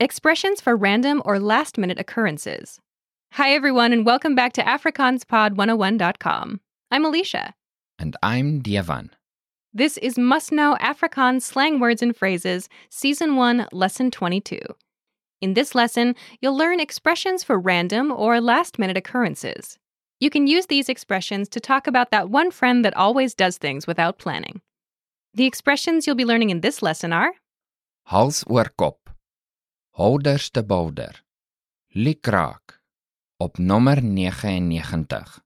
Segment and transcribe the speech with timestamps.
[0.00, 2.78] Expressions for random or last minute occurrences.
[3.32, 6.60] Hi, everyone, and welcome back to AfrikaansPod101.com.
[6.92, 7.52] I'm Alicia.
[7.98, 9.10] And I'm Dievan.
[9.74, 14.60] This is Must Know Afrikaans Slang Words and Phrases, Season 1, Lesson 22.
[15.40, 19.80] In this lesson, you'll learn expressions for random or last minute occurrences.
[20.20, 23.88] You can use these expressions to talk about that one friend that always does things
[23.88, 24.60] without planning.
[25.34, 27.32] The expressions you'll be learning in this lesson are
[28.06, 29.07] Hals oor kop.
[29.98, 31.24] Houderste boulder.
[31.94, 32.80] Lukraak.
[33.36, 35.42] Op nommer 99.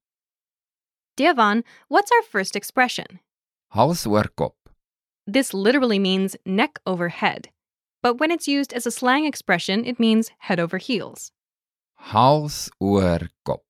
[1.16, 3.20] Devan, what's our first expression?
[3.68, 4.56] Hals oor kop.
[5.26, 7.48] This literally means neck over head.
[8.02, 11.32] But when it's used as a slang expression, it means head over heels.
[12.12, 13.64] Hals oor kop.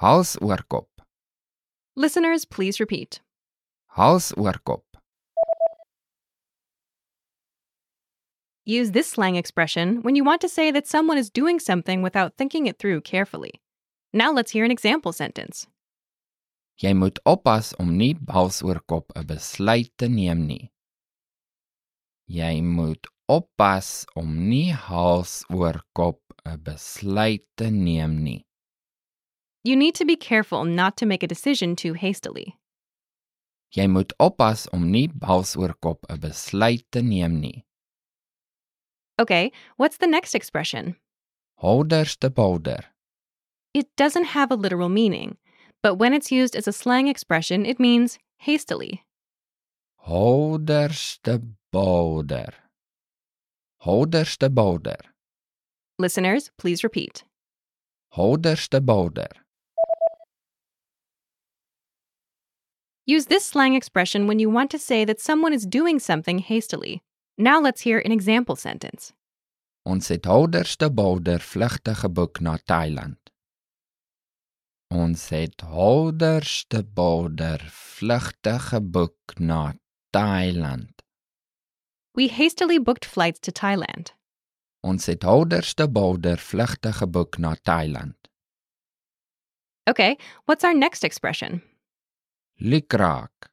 [0.00, 0.88] Hals oor kop.
[1.94, 3.20] Listeners, please repeat.
[3.96, 4.85] Hals oor kop.
[8.68, 12.36] Use this slang expression when you want to say that someone is doing something without
[12.36, 13.62] thinking it through carefully.
[14.12, 15.68] Now let's hear an example sentence.
[16.82, 20.72] Jy moet oppas om nie hals oor kop 'n besluit te neem nie.
[22.26, 28.44] Jy moet oppas om nie hals oor kop 'n besluit te neem nie.
[29.62, 32.58] You need to be careful not to make a decision too hastily.
[33.70, 37.65] Jy moet oppas om nie hals oor kop 'n besluit te neem nie.
[39.18, 40.96] Okay, what's the next expression?
[41.62, 42.84] Holderstebolder.
[43.72, 45.38] It doesn't have a literal meaning,
[45.82, 49.04] but when it's used as a slang expression, it means hastily.
[50.06, 51.42] Houderste
[51.72, 52.52] boulder.
[53.82, 54.96] Holderstebolder.
[55.98, 57.24] Listeners, please repeat.
[58.14, 59.28] Holderstebolder.
[63.06, 67.02] Use this slang expression when you want to say that someone is doing something hastily.
[67.38, 69.12] Now let's hear an example sentence.
[69.82, 73.18] Ons het holderstebolder vlugte geboek na Thailand.
[74.88, 79.74] Ons het holderstebolder vlugte geboek na
[80.10, 81.02] Thailand.
[82.12, 84.14] We hastily booked flights to Thailand.
[84.80, 88.16] Ons het holderstebolder vlugte geboek na Thailand.
[89.84, 90.16] Okay,
[90.46, 91.62] what's our next expression?
[92.60, 93.50] Lukraak.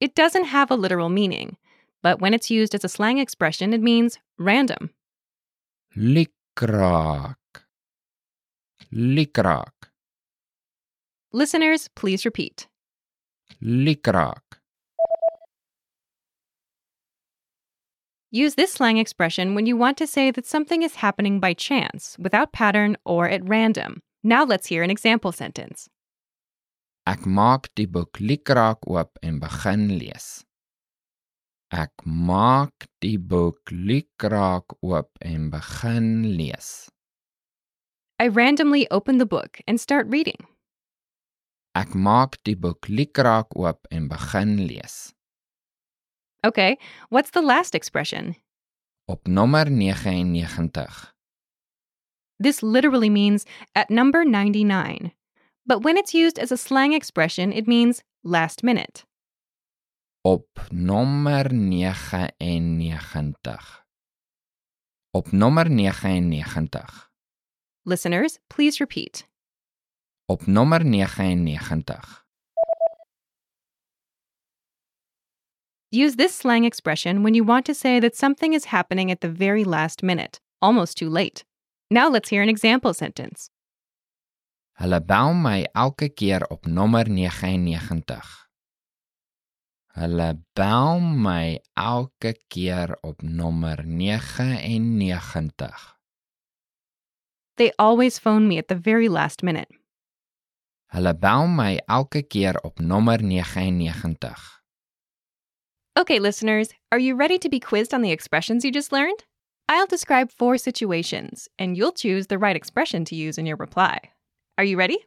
[0.00, 1.58] It doesn't have a literal meaning,
[2.06, 4.90] but when it's used as a slang expression, it means random.
[5.96, 7.34] Lukraak.
[8.94, 9.90] Lukraak.
[11.32, 12.68] Listeners, please repeat.
[13.60, 14.46] Lukraak.
[18.30, 22.14] Use this slang expression when you want to say that something is happening by chance,
[22.20, 24.00] without pattern, or at random.
[24.22, 25.88] Now let's hear an example sentence.
[27.04, 30.45] Ek maak die boek Lukraak oop en begin lees.
[31.74, 36.88] Ek maak die boek Lukraak oop en begin lees.
[38.22, 40.46] I randomly open the book and start reading.
[41.74, 45.12] Ek maak die boek Lukraak oop en begin lees.
[46.46, 46.78] Okay,
[47.10, 48.36] what's the last expression?
[49.08, 51.10] Op nommer 99.
[52.38, 53.44] This literally means
[53.74, 55.10] at number 99.
[55.66, 59.04] But when it's used as a slang expression, it means last minute.
[60.26, 63.86] Op nommer 99.
[65.10, 67.10] Op nommer 99.
[67.82, 69.28] Listeners, please repeat.
[70.24, 72.24] Op nommer 99.
[75.88, 79.32] Use this slang expression when you want to say that something is happening at the
[79.32, 81.44] very last minute, almost too late.
[81.88, 83.50] Now let's hear an example sentence.
[84.72, 88.45] Hulle bel my elke keer op nommer 99.
[89.96, 95.96] Hulle bel my elke keer op nommer 99.
[97.56, 99.68] They always phone me at the very last minute.
[100.92, 104.60] Hulle bel my elke keer op nommer 99.
[105.98, 109.24] Okay, listeners, are you ready to be quizzed on the expressions you just learned?
[109.66, 113.98] I'll describe four situations, and you'll choose the right expression to use in your reply.
[114.58, 114.98] Are you ready?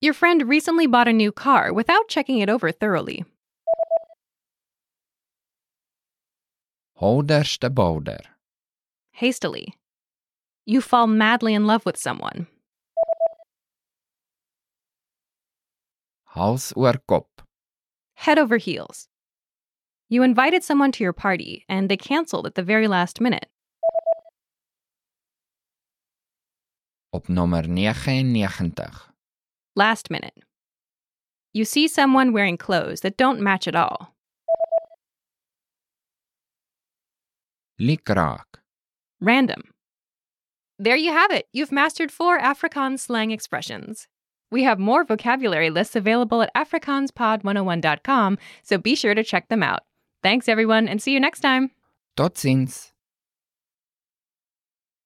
[0.00, 3.24] Your friend recently bought a new car without checking it over thoroughly.
[7.00, 8.20] Holderstebolder.
[9.12, 9.74] Hastily.
[10.64, 12.46] You fall madly in love with someone.
[16.34, 17.26] Hals oor kop.
[18.14, 19.08] Head over heels.
[20.08, 23.48] You invited someone to your party and they canceled at the very last minute.
[27.12, 28.72] Op nommer 99.
[29.74, 30.34] Last minute.
[31.52, 34.15] You see someone wearing clothes that don't match at all.
[37.80, 38.44] Lukraak.
[39.20, 39.62] random.
[40.78, 41.46] There you have it.
[41.52, 44.08] You've mastered four Afrikaans slang expressions.
[44.50, 49.80] We have more vocabulary lists available at afrikaanspod101.com, so be sure to check them out.
[50.22, 51.70] Thanks, everyone, and see you next time.
[52.16, 52.92] Tot ziens.